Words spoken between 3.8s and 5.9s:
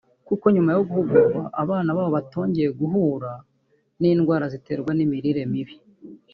n’indwara ziterwa n’imirire mibi